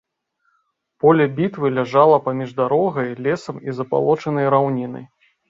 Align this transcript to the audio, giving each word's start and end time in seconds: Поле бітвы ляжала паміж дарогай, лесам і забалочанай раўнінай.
Поле 1.03 1.27
бітвы 1.39 1.71
ляжала 1.75 2.17
паміж 2.29 2.57
дарогай, 2.63 3.09
лесам 3.27 3.61
і 3.69 3.77
забалочанай 3.83 4.51
раўнінай. 4.57 5.05